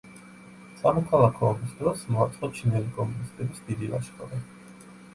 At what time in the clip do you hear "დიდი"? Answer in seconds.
3.71-3.95